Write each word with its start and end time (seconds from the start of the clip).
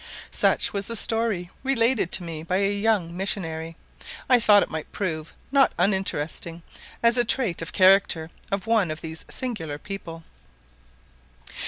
Such 0.31 0.73
was 0.73 0.87
the 0.87 0.95
story 0.95 1.51
related 1.61 2.11
to 2.13 2.23
me 2.23 2.41
by 2.41 2.57
a 2.57 2.73
young 2.73 3.15
missionary. 3.15 3.75
I 4.27 4.39
thought 4.39 4.63
it 4.63 4.71
might 4.71 4.91
prove 4.91 5.31
not 5.51 5.73
uninteresting, 5.77 6.63
as 7.03 7.17
a 7.17 7.23
trait 7.23 7.61
of 7.61 7.71
character 7.71 8.31
of 8.51 8.65
one 8.65 8.89
of 8.89 9.01
these 9.01 9.25
singular 9.29 9.77
people. 9.77 10.23